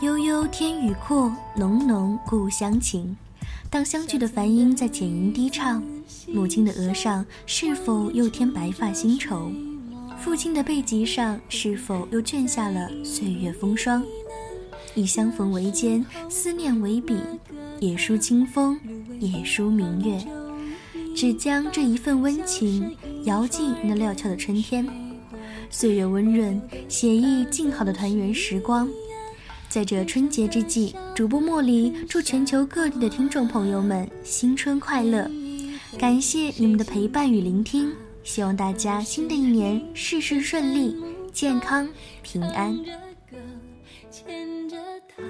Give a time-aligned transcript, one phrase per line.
[0.00, 3.16] 悠悠天宇阔，浓浓故乡情。
[3.68, 5.82] 当相聚的梵音在浅吟低唱，
[6.28, 9.50] 母亲的额上是否又添白发新愁？
[10.16, 14.04] 父亲的背脊上是否又卷下了岁月风霜？
[14.94, 17.16] 以相逢为笺，思念为笔，
[17.80, 18.78] 也书清风，
[19.18, 20.24] 也书明月。
[21.12, 24.86] 只将这一份温情遥寄那料峭的春天。
[25.70, 28.88] 岁月温润，写意静好的团圆时光。
[29.68, 35.30] 在这春节之际，主播茉莉祝全球各地的听众朋友们新春快乐！
[35.98, 37.92] 感谢你们的陪伴与聆听，
[38.24, 40.96] 希望大家新的一年事事顺利、
[41.32, 41.86] 健康
[42.22, 42.78] 平安。
[44.10, 45.22] 牵着他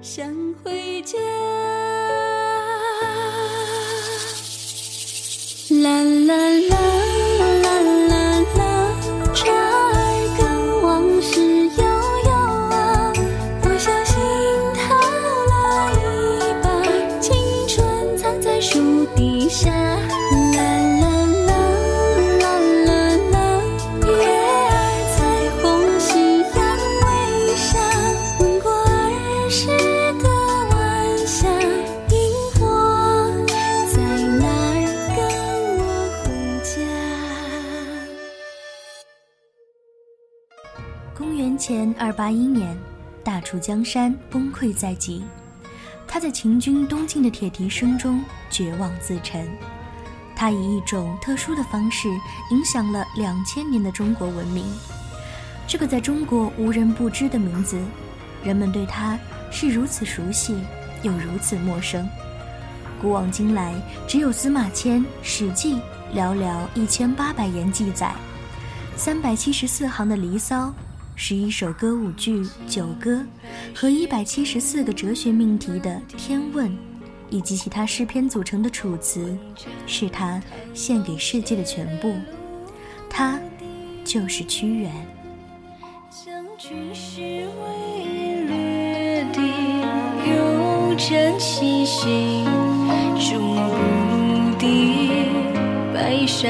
[0.00, 0.32] 想
[0.62, 1.18] 回家。
[43.62, 45.24] 江山崩溃在即，
[46.06, 49.48] 他在秦军东进的铁蹄声中绝望自沉。
[50.34, 52.08] 他以一种特殊的方式
[52.50, 54.64] 影响了两千年的中国文明。
[55.68, 57.80] 这个在中国无人不知的名字，
[58.42, 59.16] 人们对他
[59.52, 60.56] 是如此熟悉，
[61.04, 62.06] 又如此陌生。
[63.00, 63.72] 古往今来，
[64.08, 65.74] 只有司马迁《史记》
[66.14, 68.12] 寥寥一千八百言记载，
[68.96, 70.66] 三百七十四行的《离骚》，
[71.24, 73.14] 十一首歌舞剧《九歌》，
[73.72, 76.68] 和一百七十四个哲学命题的《天问》，
[77.30, 79.20] 以及其他诗篇组成的《楚辞》，
[79.86, 80.42] 是他
[80.74, 82.12] 献给世界的全部。
[83.08, 83.38] 他
[84.04, 84.90] 就是屈原。
[86.10, 89.40] 相聚时未略地，
[90.28, 92.44] 有着七星
[93.30, 95.28] 终不敌
[95.94, 96.48] 白沙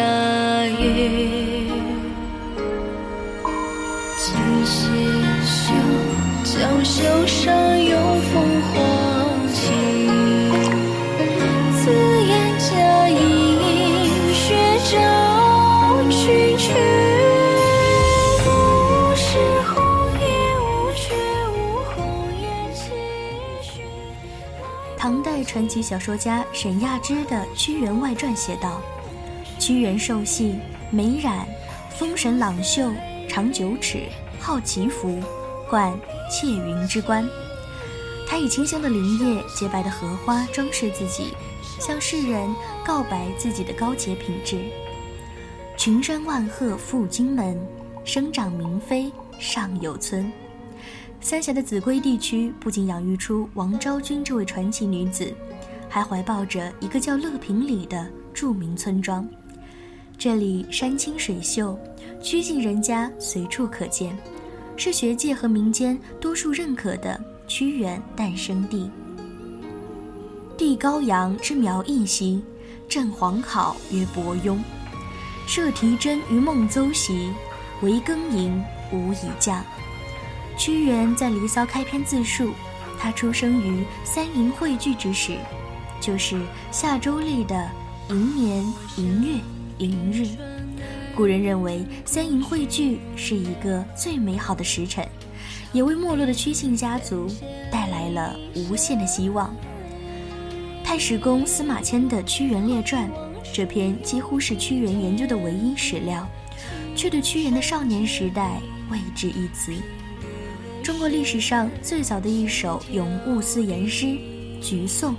[0.64, 1.51] 月。
[6.62, 7.98] 娇袖上有
[8.32, 8.72] 凤凰
[9.52, 10.08] 情。
[11.74, 11.90] 此
[12.24, 13.58] 言佳音，
[14.32, 14.54] 雪
[14.92, 14.94] 照
[16.08, 16.72] 去去。
[18.44, 18.46] 不
[19.16, 19.74] 是红
[20.20, 20.24] 叶
[20.60, 20.62] 无
[20.94, 21.02] 却
[21.50, 22.92] 无红叶期
[23.60, 23.82] 许。
[24.96, 28.80] 唐代传奇小说家沈亚之的《屈原外传》写道
[29.58, 30.60] ：“屈原瘦细，
[30.90, 31.44] 眉染，
[31.90, 32.88] 风神朗秀，
[33.28, 34.04] 长九尺，
[34.38, 35.18] 好祈福，
[35.68, 35.92] 冠
[36.30, 37.28] 窃云之冠。
[38.26, 41.34] 他以清香的林叶、洁白的荷花装饰自己，
[41.78, 42.48] 向世人
[42.84, 44.58] 告白自己的高洁品质。
[45.76, 47.58] 群山万壑赴荆门，
[48.04, 50.32] 生长明妃尚有村。
[51.20, 55.32] 三峡的秭归地区不仅养育出王昭君这位传奇女子，
[55.88, 59.28] 还怀抱着一个叫乐平里的著名村庄。
[60.16, 61.78] 这里山清水秀，
[62.22, 64.16] 曲径人家随处可见，
[64.84, 68.90] 是学界和民间多数认可的屈原诞生地。
[70.58, 72.42] 地高阳之苗裔兮，
[72.88, 74.58] 镇黄考曰伯庸。
[75.46, 77.30] 设题真于孟邹兮，
[77.82, 79.64] 惟庚寅无以降。
[80.58, 82.50] 屈原在《离骚》开篇自述，
[82.98, 85.36] 他出生于三寅汇聚之时，
[86.00, 86.42] 就是
[86.72, 87.70] 夏周历的
[88.08, 89.40] 寅年寅月
[89.78, 90.51] 寅日。
[91.14, 95.06] 古人认为三寅汇聚是一个最美好的时辰，
[95.72, 97.28] 也为没落的屈姓家族
[97.70, 99.54] 带来了无限的希望。
[100.82, 103.08] 太史公司马迁的《屈原列传》，
[103.52, 106.26] 这篇几乎是屈原研究的唯一史料，
[106.96, 108.58] 却对屈原的少年时代
[108.90, 109.72] 未置一词。
[110.82, 114.06] 中国历史上最早的一首咏物思言诗
[114.60, 115.12] 《橘颂》，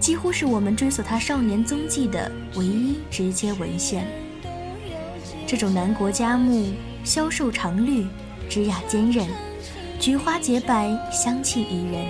[0.00, 4.06] 几乎是我们追索他少年踪迹的唯一直接文献。
[5.50, 8.06] 这种南国佳木，消瘦长绿，
[8.48, 9.26] 枝桠坚韧，
[9.98, 12.06] 菊花洁白，香气宜人，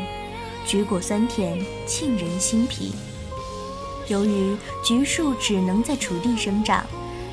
[0.67, 2.93] 橘果酸甜，沁人心脾。
[4.09, 4.55] 由于
[4.85, 6.85] 橘树只能在楚地生长，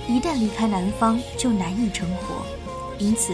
[0.08, 2.46] 一旦离开南方就难以成活，
[2.98, 3.34] 因此。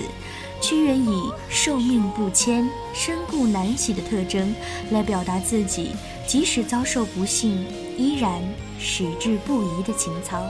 [0.59, 4.55] 屈原以寿命不迁、身故难徙的特征，
[4.89, 5.91] 来表达自己
[6.25, 7.67] 即使遭受不幸，
[7.99, 8.41] 依然
[8.79, 10.41] 矢志不移的情操。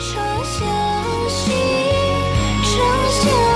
[0.00, 1.52] 长相惜
[2.62, 3.53] 长相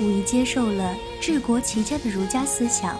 [0.00, 2.96] 武夷接受了治国齐家的儒家思想，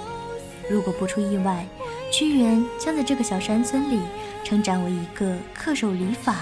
[0.69, 1.67] 如果不出意外，
[2.12, 4.00] 屈原将在这个小山村里
[4.43, 6.37] 成长为一个恪守礼法、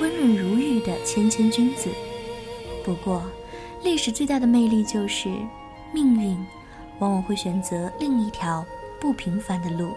[0.00, 1.90] 温润如玉的谦谦君子。
[2.84, 3.22] 不过，
[3.82, 5.28] 历史最大的魅力就是，
[5.92, 6.38] 命运
[7.00, 8.64] 往往会选择另一条
[8.98, 9.94] 不平凡的路。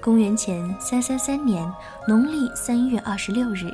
[0.00, 1.68] 公元前三三三年
[2.06, 3.68] 农历三月二十六日，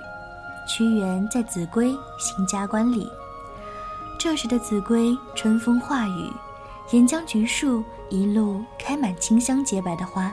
[0.66, 3.06] 屈原在秭归行加冠礼。
[4.22, 6.30] 这时的秭归春风化雨，
[6.92, 10.32] 沿江橘树一路开满清香洁白的花。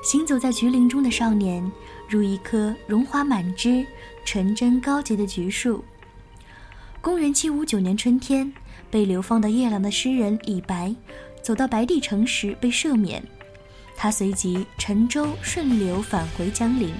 [0.00, 1.68] 行走在橘林中的少年，
[2.08, 3.84] 如一棵荣华满枝、
[4.24, 5.84] 纯真高洁的橘树。
[7.00, 8.54] 公元七五九年春天，
[8.92, 10.94] 被流放到夜郎的诗人李白，
[11.42, 13.20] 走到白帝城时被赦免，
[13.96, 16.94] 他随即乘舟顺流返回江陵。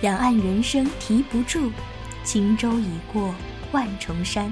[0.00, 1.72] 两岸猿声啼不住，
[2.22, 3.34] 轻舟已过
[3.72, 4.48] 万重山。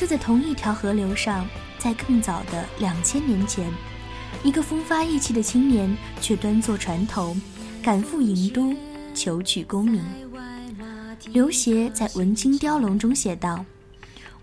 [0.00, 1.46] 就在同一条河流上，
[1.78, 3.70] 在更早的两千年前，
[4.42, 7.36] 一个风发意气的青年却端坐船头，
[7.82, 8.74] 赶赴郢都
[9.14, 10.02] 求取功名。
[11.32, 13.62] 刘勰在《文经雕龙》中写道：“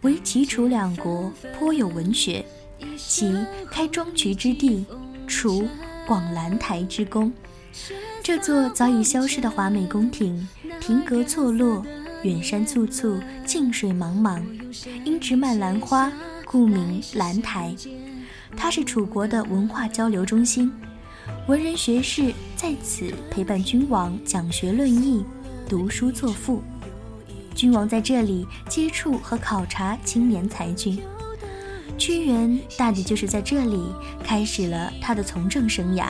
[0.02, 2.46] 唯齐楚两国颇有文学，
[2.96, 3.36] 齐
[3.72, 4.86] 开庄渠之地，
[5.26, 5.68] 楚
[6.06, 7.34] 广兰台之功。”
[8.22, 10.48] 这座早已消失的华美宫廷，
[10.80, 11.84] 亭阁错落。
[12.24, 14.42] 远山簇簇，近水茫茫，
[15.06, 16.12] 因植满兰花，
[16.46, 17.76] 故名兰台。
[18.56, 20.72] 它是楚国的文化交流中心，
[21.48, 25.24] 文人学士在此陪伴君王讲学论艺，
[25.70, 26.64] 读书作赋。
[27.54, 31.00] 君王在这里接触和考察青年才俊。
[31.98, 33.80] 屈原大抵就是在这里
[34.24, 36.10] 开始了他的从政生涯。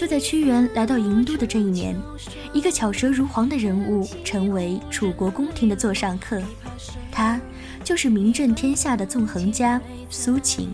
[0.00, 1.94] 就在屈原来到郢都的这一年，
[2.54, 6.40] 一个巧舌如簧的人物成为楚国宫廷的座上客，
[7.12, 7.38] 他
[7.84, 9.78] 就是名震天下的纵横家
[10.08, 10.70] 苏秦。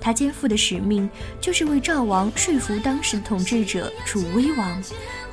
[0.00, 1.10] 他肩负的使命
[1.42, 4.82] 就是为赵王说服当时的统治者楚威王，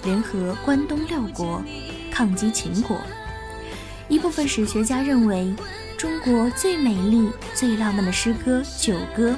[0.04, 1.64] 联合关东六国，
[2.12, 3.00] 抗击秦国。
[4.10, 5.56] 一部分史学家认为，
[5.98, 9.32] 中国最美丽、最浪漫的诗歌《九歌》，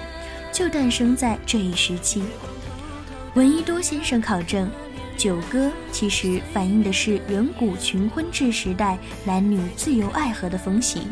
[0.51, 2.23] 就诞生在这一时期。
[3.33, 4.67] 闻一多先生考证，
[5.15, 11.03] 《九歌》其实反映的是远古群婚制时代男女自由爱河的风行。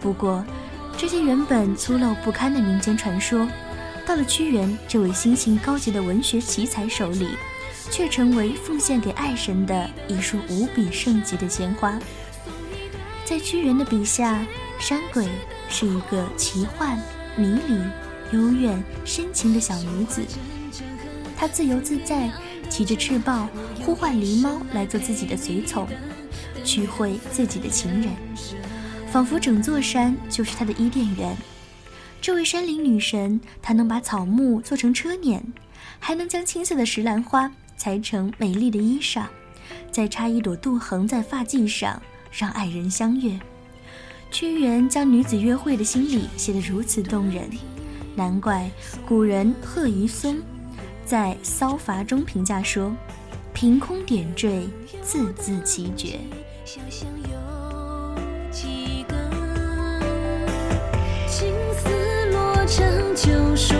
[0.00, 0.42] 不过，
[0.96, 3.46] 这些原本粗陋不堪的民间传说，
[4.06, 7.28] 到了屈原这位心性高洁的文学奇才手里，
[7.90, 11.98] 却成为奉献给爱神的一束无比圣洁的鲜花。
[13.26, 14.42] 在屈原的笔下，
[14.78, 15.28] 山鬼、
[15.68, 16.98] 是一个奇幻、
[17.36, 17.78] 迷离、
[18.34, 20.22] 幽怨、深情的小女子。
[21.44, 22.32] 她自由自在，
[22.70, 23.46] 骑着赤豹，
[23.84, 25.86] 呼唤狸猫来做自己的随从，
[26.64, 28.08] 去会自己的情人，
[29.08, 31.36] 仿佛整座山就是她的伊甸园。
[32.18, 35.38] 这位山林女神，她能把草木做成车辇，
[35.98, 39.26] 还能将青色的石兰花裁成美丽的衣裳，
[39.92, 42.00] 再插一朵杜衡在发髻上，
[42.32, 43.38] 让爱人相悦。
[44.30, 47.50] 屈原将女子约会的心理写得如此动人，
[48.16, 48.70] 难怪
[49.06, 50.38] 古人贺谒松
[51.06, 52.90] 在《骚伐》中评价说
[53.52, 54.66] ：“凭空点缀，
[55.02, 56.18] 字字奇绝。”
[56.64, 58.18] 想想有
[58.50, 59.14] 几个
[61.28, 63.76] 青丝落成就说，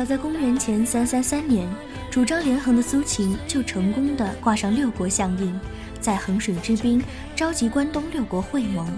[0.00, 1.68] 早在公元前三三三年，
[2.10, 5.60] 主张连横的苏秦就成功的挂上六国相印，
[6.00, 7.04] 在衡水之滨
[7.36, 8.88] 召集关东六国会盟。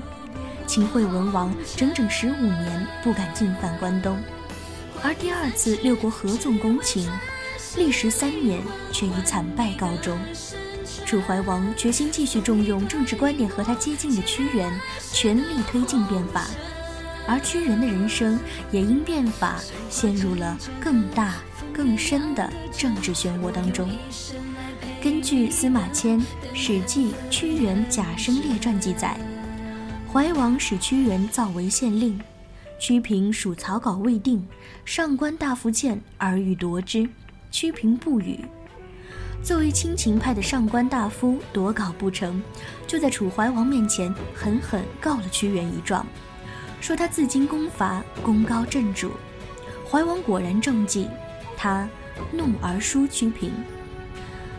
[0.65, 4.17] 秦惠文王整整十五年不敢进犯关东，
[5.03, 7.11] 而第二次六国合纵攻秦，
[7.77, 8.61] 历时三年
[8.93, 10.17] 却以惨败告终。
[11.05, 14.73] 楚怀王决心继续重用政治观点和他接近的屈原，
[15.13, 16.47] 全力推进变法。
[17.27, 18.39] 而屈原的人生
[18.71, 21.37] 也因变法陷入了更大、
[21.73, 23.89] 更深的政治漩涡当中。
[25.03, 26.21] 根据司马迁
[26.55, 29.17] 《史记·屈原贾生列传》记载，
[30.13, 32.21] 怀王使屈原造为县令，
[32.79, 34.47] 屈平属草稿未定，
[34.85, 37.09] 上官大夫见而欲夺之，
[37.51, 38.45] 屈平不语。
[39.43, 42.41] 作为亲秦派的上官大夫夺稿不成，
[42.87, 46.07] 就在楚怀王面前狠狠告了屈原一状。
[46.83, 49.13] 说他自经攻伐，功高震主。
[49.89, 51.09] 怀王果然中计，
[51.57, 51.89] 他
[52.33, 53.53] 怒而疏屈平。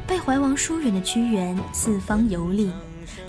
[0.08, 2.72] 被怀王疏远的屈原四方游历，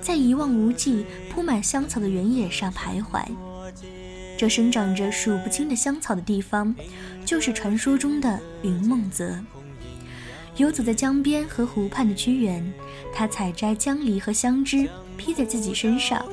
[0.00, 3.24] 在一望无际、铺满香草的原野上徘徊。
[4.38, 6.72] 这生长着数不清的香草的地方，
[7.24, 9.36] 就是传说中的云梦泽。
[10.56, 12.72] 游走在江边和湖畔的屈原，
[13.12, 16.24] 他采摘江梨和香枝，披在自己身上。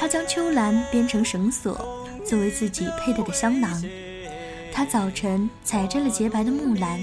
[0.00, 1.76] 他将秋兰编成绳索，
[2.24, 3.70] 作为自己佩戴的香囊。
[4.72, 6.98] 他早晨采摘了洁白的木兰，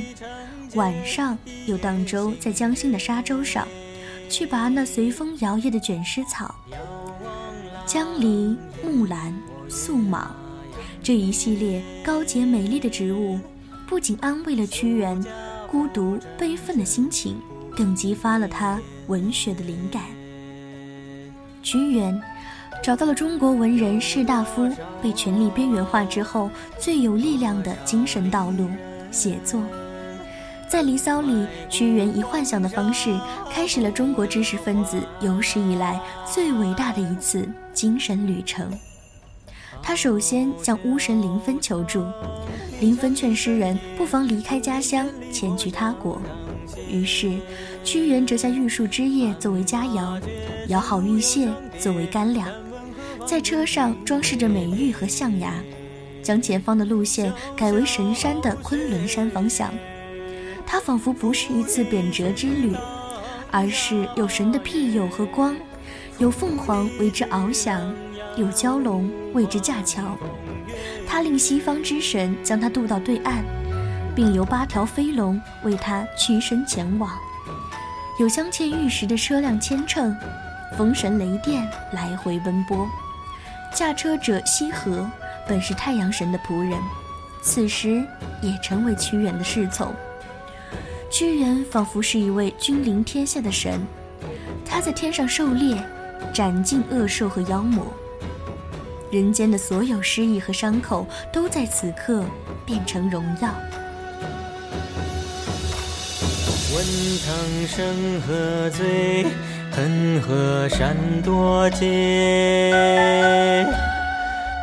[0.73, 1.37] 晚上
[1.67, 3.67] 又荡舟在江心的沙洲上，
[4.31, 6.55] 去拔那随风摇曳的卷丝草。
[7.85, 9.31] 江梨、木兰、
[9.69, 10.35] 素莽，
[11.03, 13.39] 这一系列高洁美丽的植物，
[13.85, 15.23] 不仅安慰了屈原
[15.69, 17.39] 孤独悲愤的心情，
[17.75, 20.01] 更激发了他文学的灵感。
[21.61, 22.19] 屈原。
[22.83, 24.69] 找到了中国文人士大夫
[25.01, 28.69] 被权力边缘化之后最有力量的精神道路——
[29.11, 29.61] 写作。
[30.69, 33.17] 在《离骚》里，屈原以幻想的方式
[33.49, 38.69] 开始了中国知识分子有史以来最伟大的一次精神旅程。
[39.81, 42.03] 他首先向巫神林芬求助，
[42.81, 46.21] 林芬劝诗人不妨离开家乡，前去他国。
[46.91, 47.39] 于是，
[47.83, 50.21] 屈原折下玉树枝叶作为佳肴，
[50.67, 51.47] 舀好玉屑
[51.79, 52.49] 作为干粮。
[53.27, 55.53] 在车上装饰着美玉和象牙，
[56.23, 59.69] 将前方的路线改为神山的昆仑山方向。
[60.65, 62.73] 它仿佛不是一次贬谪之旅，
[63.51, 65.53] 而是有神的庇佑和光，
[66.19, 67.93] 有凤凰为之翱翔，
[68.37, 70.17] 有蛟龙为之架桥。
[71.05, 73.43] 他令西方之神将他渡到对岸，
[74.15, 77.11] 并由八条飞龙为他驱身前往。
[78.21, 80.15] 有镶嵌玉石的车辆牵乘，
[80.77, 82.87] 风神雷电来回奔波。
[83.73, 85.09] 驾车者羲和
[85.47, 86.79] 本是太阳神的仆人，
[87.41, 88.03] 此时
[88.41, 89.93] 也成为屈原的侍从。
[91.09, 93.79] 屈原仿佛是一位君临天下的神，
[94.65, 95.77] 他在天上狩猎，
[96.33, 97.85] 斩尽恶兽和妖魔。
[99.09, 102.25] 人间的所有失意和伤口都在此刻
[102.65, 103.53] 变成荣耀。
[106.75, 106.85] 问
[107.19, 107.35] 苍
[107.67, 109.25] 生何罪？
[109.77, 111.85] 恨河山多劫。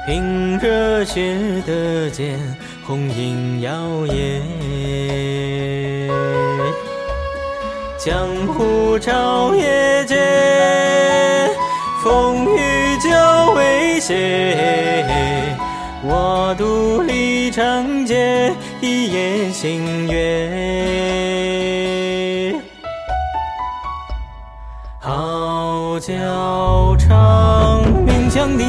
[0.05, 2.37] 凭热血的剑，
[2.85, 3.71] 红缨摇
[4.09, 4.41] 曳。
[7.97, 10.19] 江湖朝野间，
[12.03, 15.15] 风雨久未歇。
[16.03, 21.14] 我独立长剑，一夜星月。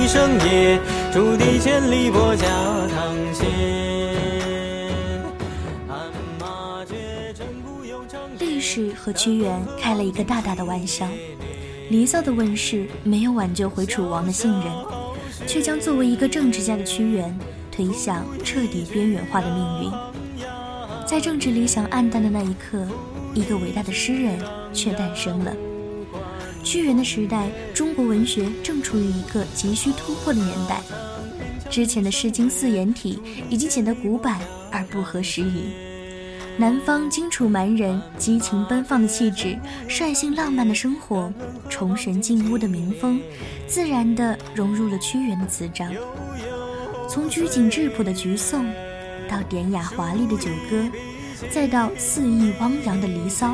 [0.08, 0.80] 声夜，
[1.12, 2.48] 竹笛千里波家
[2.88, 3.46] 堂前。
[8.40, 11.06] 历史和屈原开了一个大大的玩笑，
[11.90, 14.64] 《离骚》的问世没有挽救回楚王的信任，
[15.48, 17.38] 却将作为一个政治家的屈原
[17.72, 19.92] 推向彻底边缘化的命运。
[21.06, 22.86] 在政治理想暗淡的那一刻，
[23.34, 24.38] 一个伟大的诗人
[24.74, 25.54] 却诞生了。
[26.66, 30.82] 屈原的时代，中国文学正处于一个急需突破的年代。
[31.70, 34.42] 之前的《诗经》四言体已经显得古板
[34.72, 35.70] 而不合时宜。
[36.58, 39.58] 南方荆楚蛮人激情奔放的气质、
[39.88, 41.32] 率性浪漫的生活、
[41.70, 43.22] 崇神敬巫的民风，
[43.68, 45.94] 自然地融入了屈原的词章。
[47.08, 48.66] 从拘谨质朴的橘颂，
[49.30, 50.84] 到典雅华丽的九歌，
[51.52, 53.50] 再到肆意汪洋的《离骚》。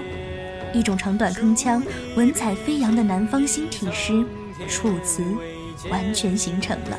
[0.74, 1.82] 一种长短铿锵、
[2.16, 4.13] 文采飞扬的南方新体诗
[4.68, 5.24] 《楚辞》
[5.90, 6.98] 完全形成了。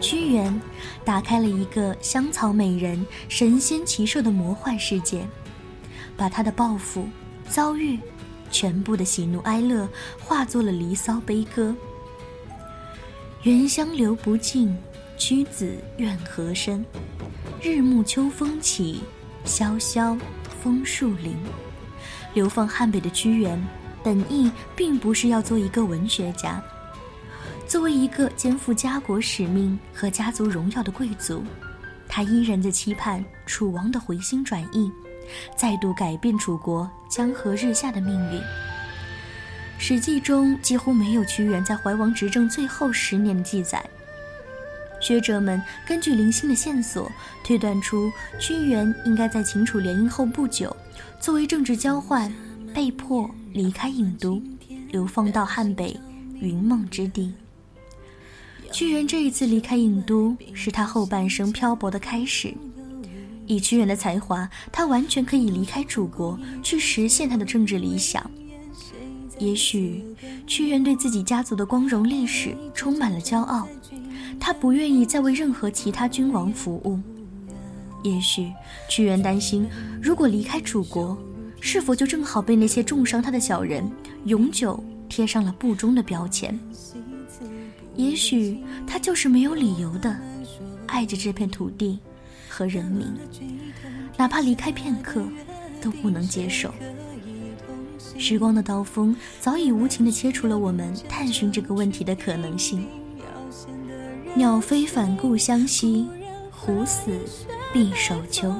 [0.00, 0.60] 屈原
[1.04, 5.26] 打开了一个香草美人、神仙骑兽的魔幻世界，
[6.16, 7.06] 把他的抱负、
[7.48, 7.98] 遭遇、
[8.50, 11.74] 全部的喜怒哀乐化作了《离骚》悲歌。
[13.42, 14.76] 原香流不尽，
[15.18, 16.84] 屈子怨何生？
[17.62, 19.00] 日暮秋风起，
[19.44, 20.16] 萧萧
[20.62, 21.36] 枫树林。
[22.34, 23.60] 流放汉北的屈原，
[24.02, 26.62] 本意并不是要做一个文学家。
[27.66, 31.44] 作为一个肩负家国使命和家族荣耀的贵族，
[32.08, 34.90] 他依然在期盼楚王的回心转意，
[35.56, 38.40] 再度改变楚国江河日下的命运。
[39.78, 43.84] 《史记》中几乎没有屈原在怀王执政最后十年的记载。
[45.00, 47.10] 学者们根据零星的线索
[47.42, 50.74] 推断出，屈原应该在秦楚联姻后不久，
[51.18, 52.32] 作为政治交换，
[52.74, 54.40] 被迫离开郢都，
[54.90, 55.98] 流放到汉北
[56.38, 57.32] 云梦之地。
[58.70, 62.54] 屈原这一次离开郢都，是他后半生漂泊的开始。
[63.46, 68.30] 以屈原的才华，他完全可以离开楚国，去实现他的政治理想。
[69.40, 70.04] 也许，
[70.46, 73.66] 屈原对自己家族的光荣历史充满了骄傲。
[74.38, 77.00] 他不愿意再为任何其他君王服务。
[78.02, 78.52] 也许
[78.88, 79.66] 屈原担心，
[80.00, 81.16] 如果离开楚国，
[81.58, 83.90] 是否就正好被那些重伤他的小人
[84.26, 86.58] 永久贴上了不忠的标签？
[87.96, 90.14] 也许他就是没有理由的
[90.86, 91.98] 爱着这片土地
[92.46, 93.06] 和人民，
[94.18, 95.24] 哪怕离开片刻
[95.80, 96.72] 都不能接受。
[98.20, 102.86] 时光的刀锋早已无情地切除了我们探寻这个问题的可能性。
[104.34, 106.06] 鸟飞返故乡兮，
[106.50, 107.10] 虎死
[107.72, 108.54] 必守丘。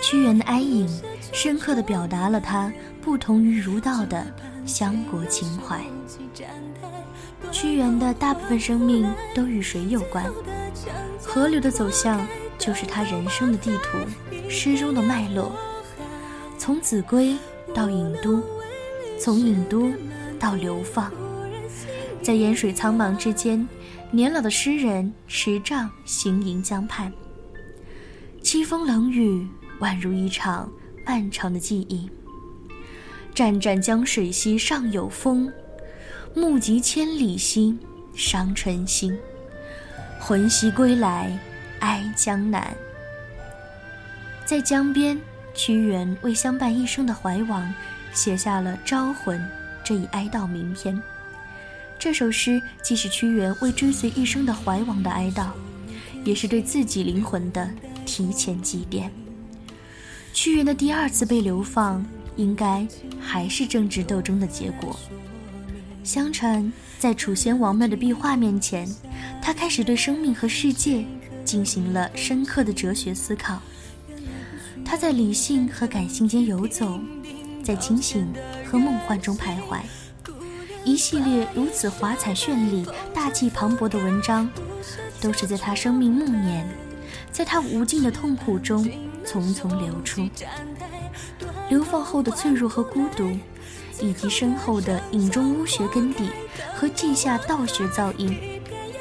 [0.00, 0.88] 屈原的哀隐，
[1.32, 4.24] 深刻地表达了他不同于儒道的
[4.64, 5.80] 乡国情怀。
[7.50, 10.24] 屈原的大部分生命都与水有关，
[11.20, 12.24] 河流的走向
[12.56, 13.98] 就是他人生的地图，
[14.48, 15.52] 诗中的脉络。
[16.56, 17.36] 从秭归
[17.74, 18.42] 到郢都，
[19.20, 19.92] 从郢都
[20.38, 21.12] 到流放，
[22.22, 23.68] 在烟水苍茫之间。
[24.10, 27.12] 年老的诗人持杖行吟江畔，
[28.42, 29.46] 凄风冷雨，
[29.78, 30.68] 宛如一场
[31.06, 32.10] 漫长的记忆。
[33.32, 35.52] 湛湛江水兮上有风，
[36.34, 37.78] 目极千里兮
[38.16, 39.16] 伤春心。
[40.18, 41.38] 魂兮归来，
[41.78, 42.74] 哀江南。
[44.44, 45.16] 在江边，
[45.54, 47.72] 屈原为相伴一生的怀王
[48.12, 49.38] 写下了《招魂》
[49.84, 51.00] 这一哀悼名篇。
[51.98, 55.48] 这首诗既是屈原为追随一生的怀王的哀悼，
[56.24, 57.68] 也是对自己灵魂的
[58.06, 59.08] 提前祭奠。
[60.32, 62.04] 屈原的第二次被流放，
[62.36, 62.86] 应该
[63.20, 64.98] 还是政治斗争的结果。
[66.02, 68.88] 相传，在楚先王庙的壁画面前，
[69.42, 71.04] 他开始对生命和世界
[71.44, 73.60] 进行了深刻的哲学思考。
[74.84, 76.98] 他在理性和感性间游走，
[77.70, 78.26] 在清醒
[78.68, 79.78] 和梦幻中徘徊。
[80.84, 84.50] 一系列如此华彩绚丽、大气磅礴的文章，
[85.20, 86.66] 都是在他生命暮年，
[87.30, 88.84] 在他无尽的痛苦中
[89.24, 90.28] 匆匆流出。
[91.68, 93.30] 流放后的脆弱和孤独，
[94.00, 96.28] 以及深厚的隐中巫学根底
[96.74, 98.36] 和稷下道学造诣，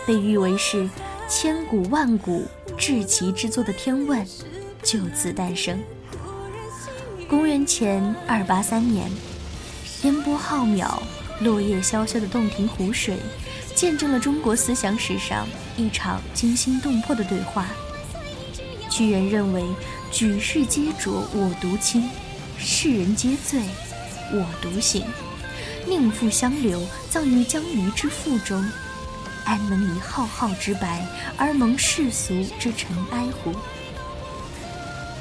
[0.05, 0.88] 被誉为是
[1.27, 2.45] 千古万古
[2.77, 4.23] 至奇之作的《天问》，
[4.84, 5.79] 就此诞生。
[7.29, 9.07] 公元前二八三年，
[10.01, 10.99] 烟波浩渺。
[11.41, 13.17] 落叶萧萧的洞庭湖水，
[13.75, 17.67] 见证了中国思想史上一场惊心动魄的对话。
[18.89, 19.63] 屈原认为，
[20.11, 22.09] 举世皆浊我独清，
[22.57, 23.61] 世人皆醉
[24.33, 25.05] 我独醒。
[25.87, 28.61] 宁负相留，葬于江鱼之腹中，
[29.45, 31.05] 安能以浩浩之白
[31.37, 33.53] 而蒙世俗之尘埃乎？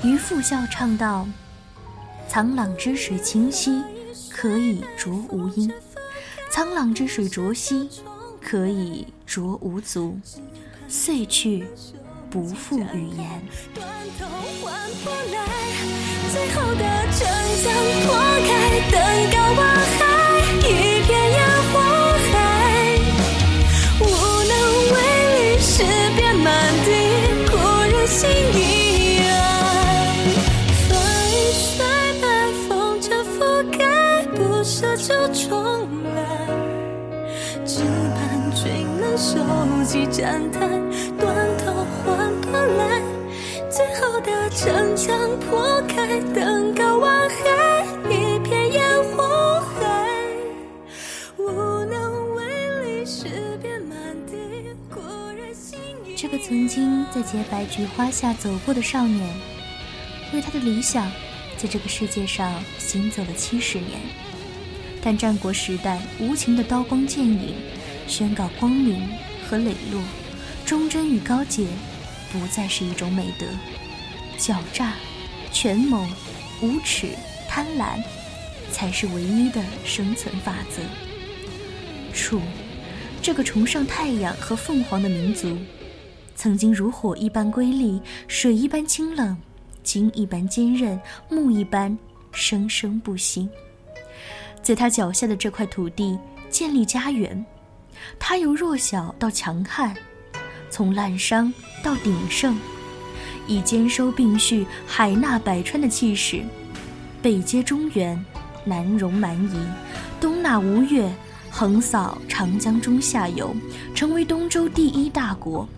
[0.02, 1.28] 渔父笑唱道
[2.30, 3.82] ：“沧浪之水清兮，
[4.30, 5.70] 可以濯吾缨；
[6.52, 7.88] 沧浪之水浊兮，
[8.40, 10.18] 可以濯吾足。
[10.86, 11.66] 碎去，
[12.30, 13.42] 不复语言。”
[13.74, 13.88] 断
[14.18, 14.26] 头
[14.62, 15.38] 换不来，
[16.30, 17.26] 最后的城
[17.62, 17.72] 墙
[18.06, 18.14] 破
[18.46, 18.50] 开，
[18.92, 18.96] 登
[19.32, 19.60] 高望
[19.98, 20.07] 海，
[39.88, 40.68] 收集赞叹，
[41.16, 41.72] 断头
[42.04, 43.00] 换不来。
[43.70, 50.06] 最后的城墙破开，登高望海，一片烟火海，
[51.38, 51.46] 无
[51.86, 54.36] 能为力，诗篇满地，
[54.90, 55.00] 故
[55.34, 59.26] 人心已这个曾经在洁白菊花下走过的少年，
[60.34, 61.10] 为他的理想，
[61.56, 63.98] 在这个世界上行走了七十年。
[65.00, 67.54] 但战国时代无情的刀光剑影，
[68.06, 69.08] 宣告光明
[69.48, 70.02] 和磊落，
[70.66, 71.66] 忠贞与高洁，
[72.30, 73.46] 不再是一种美德。
[74.38, 74.92] 狡诈、
[75.50, 76.06] 权谋、
[76.60, 77.08] 无耻、
[77.48, 78.02] 贪婪，
[78.70, 80.82] 才是唯一的生存法则。
[82.12, 82.40] 楚，
[83.22, 85.56] 这个崇尚太阳和凤凰的民族，
[86.36, 89.36] 曾经如火一般瑰丽，水一般清冷，
[89.82, 91.96] 金一般坚韧，木一般
[92.32, 93.48] 生生不息。
[94.62, 96.18] 在他脚下的这块土地
[96.50, 97.44] 建立家园，
[98.18, 99.94] 他由弱小到强悍，
[100.70, 102.58] 从滥觞到鼎盛，
[103.46, 106.42] 以兼收并蓄、海纳百川的气势，
[107.22, 108.24] 北接中原，
[108.64, 109.58] 南容蛮夷，
[110.20, 111.10] 东纳吴越，
[111.50, 113.54] 横扫长江中下游，
[113.94, 115.68] 成为东周第一大国。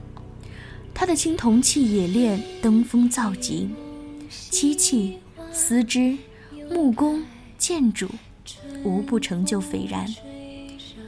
[0.95, 3.71] 他的青铜器冶炼登峰造极，
[4.29, 5.19] 漆器、
[5.53, 6.17] 丝织、
[6.71, 7.23] 木工、
[7.57, 8.09] 建筑。
[8.83, 10.07] 无不成就斐然。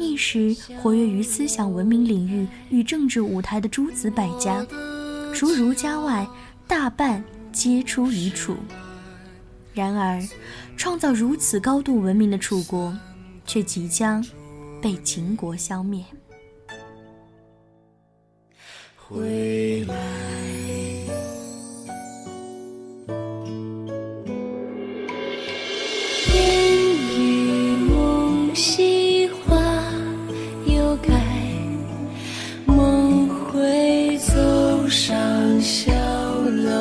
[0.03, 4.67] 一时活跃于思想文明领域与政治舞台的诸子百家，
[5.33, 6.27] 除儒家外，
[6.67, 8.57] 大半皆出于楚。
[9.73, 10.21] 然而，
[10.77, 12.93] 创造如此高度文明的楚国，
[13.47, 14.25] 却即将
[14.83, 16.05] 被秦国消灭。
[18.97, 20.62] 回来。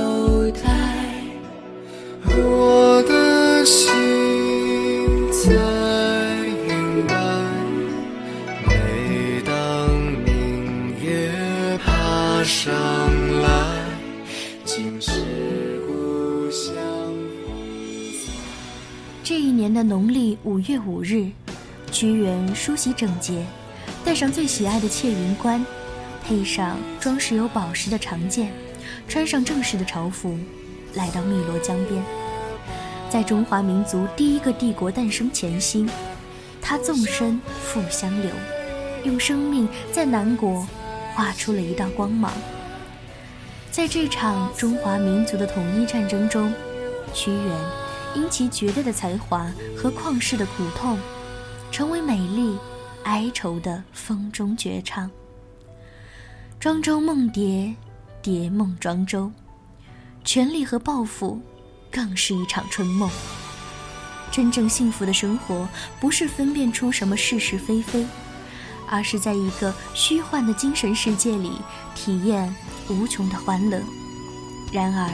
[0.02, 0.62] 楼台。
[2.24, 3.88] 我的心
[5.32, 5.52] 在
[6.68, 7.14] 云外，
[8.66, 9.90] 每当
[10.26, 12.74] 明月爬上
[13.42, 13.86] 来，
[14.66, 15.12] 尽是
[15.86, 16.74] 故乡
[19.24, 21.30] 这一年的农历五月五日，
[21.92, 23.46] 屈原梳洗整洁，
[24.04, 25.64] 戴上最喜爱的窃云冠，
[26.24, 28.52] 配上装饰有宝石的长剑，
[29.12, 30.38] 穿上正式的朝服，
[30.94, 32.02] 来到汨罗江边。
[33.10, 35.86] 在中华民族第一个帝国诞生前夕，
[36.62, 38.32] 他纵身赴湘流，
[39.04, 40.66] 用生命在南国
[41.14, 42.32] 画出了一道光芒。
[43.70, 46.50] 在这场中华民族的统一战争中，
[47.14, 47.58] 屈原
[48.16, 50.98] 因其绝对的才华和旷世的苦痛，
[51.70, 52.58] 成为美丽
[53.04, 55.12] 哀愁的风中绝唱。
[56.62, 57.76] 庄周梦蝶，
[58.22, 59.32] 蝶梦庄周，
[60.24, 61.42] 权力和抱负，
[61.90, 63.10] 更是一场春梦。
[64.32, 65.68] 真正幸福的生活，
[66.00, 68.06] 不是分辨出什么是是非非，
[68.88, 71.54] 而是在一个虚幻的精神世界里，
[71.96, 72.54] 体验
[72.90, 73.82] 无穷的欢乐。
[74.72, 75.10] 然而，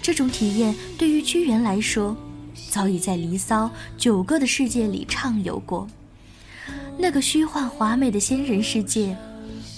[0.00, 2.16] 这种体验对于屈原来说，
[2.70, 3.66] 早已在《离骚》
[3.98, 5.88] 九歌的世界里畅游过。
[6.96, 9.16] 那个虚幻华美的仙人世界，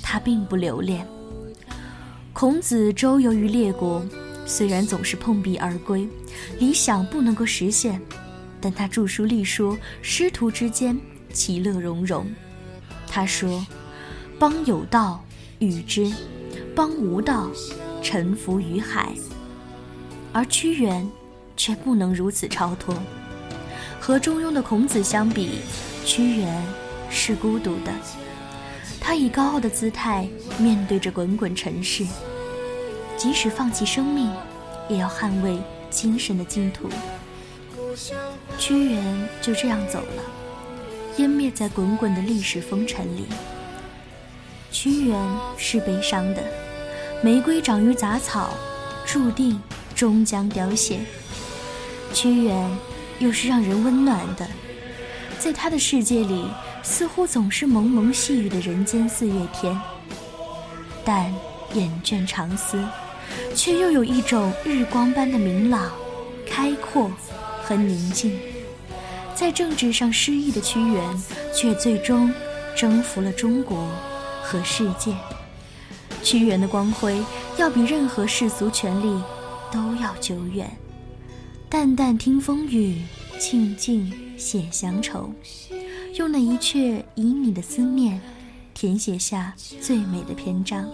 [0.03, 1.09] 他并不留恋。
[2.35, 4.05] 孔子周游于列国，
[4.44, 6.07] 虽然总是碰壁而归，
[6.59, 8.03] 理想不能够实现，
[8.61, 10.99] 但他著书立说，师徒之间
[11.33, 12.27] 其乐融融。
[13.07, 13.64] 他说
[14.37, 15.25] ：“邦有道，
[15.61, 16.12] 与之；
[16.75, 17.49] 邦无道，
[18.03, 19.14] 臣服于海。”
[20.35, 21.09] 而屈原
[21.57, 23.01] 却不能如此超脱。
[24.01, 25.61] 和中庸的孔子相比，
[26.05, 26.61] 屈原
[27.09, 27.92] 是孤独的。
[29.14, 32.05] 他以高傲的姿态面对着滚滚尘世，
[33.16, 34.29] 即使放弃生命，
[34.88, 35.57] 也要捍卫
[35.88, 36.90] 精神的净土。
[38.59, 40.22] 屈原就这样走了，
[41.16, 43.27] 湮灭在滚滚的历史风尘里。
[44.72, 45.16] 屈原
[45.57, 46.42] 是悲伤的，
[47.22, 48.50] 玫瑰长于杂草，
[49.07, 49.62] 注定
[49.94, 50.98] 终将凋谢。
[52.12, 52.68] 屈原
[53.20, 54.44] 又是让人温暖的，
[55.38, 56.48] 在他的世界里，
[56.85, 59.77] 似乎总是蒙蒙细雨的人间四月天。
[61.05, 61.35] 但
[61.75, 62.83] 眼倦长思，
[63.55, 65.90] 却又有一种日光般的明朗、
[66.47, 67.11] 开阔
[67.62, 68.38] 和宁静。
[69.35, 72.33] 在政治上失意的屈原，却最终
[72.77, 73.88] 征服了中国
[74.42, 75.12] 和世界。
[76.23, 77.23] 屈原的光辉，
[77.59, 79.20] 要比任何世俗权力
[79.73, 80.70] 都要久远。
[81.68, 83.03] 淡淡听风雨，
[83.38, 85.31] 静静写乡愁，
[86.14, 88.20] 用那一阙以你的思念。
[88.72, 90.88] 填写下最美的篇章。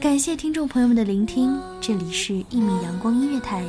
[0.00, 3.62] 感谢听众朋友们的聆听，这里是《一米阳光音乐台》，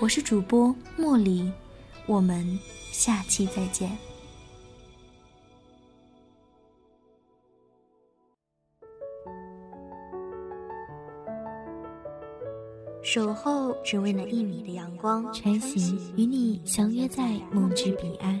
[0.00, 1.50] 我是主播茉莉，
[2.06, 2.58] 我们
[2.92, 3.90] 下期再见。
[13.02, 18.40] 守候只为那一米的阳光，穿行与你相约在梦之彼岸。